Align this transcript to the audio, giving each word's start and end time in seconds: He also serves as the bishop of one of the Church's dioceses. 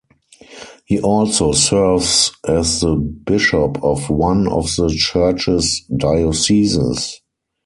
He 0.85 0.99
also 0.99 1.51
serves 1.51 2.31
as 2.47 2.81
the 2.81 2.95
bishop 2.95 3.77
of 3.83 4.09
one 4.09 4.47
of 4.47 4.75
the 4.75 4.89
Church's 4.97 5.81
dioceses. 5.95 7.21